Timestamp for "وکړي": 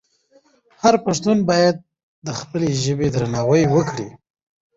3.73-4.09